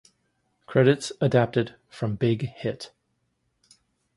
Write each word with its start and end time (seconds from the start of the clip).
Credits 0.65 1.11
adapted 1.21 1.75
from 1.87 2.15
Big 2.15 2.47
Hit. 2.49 2.91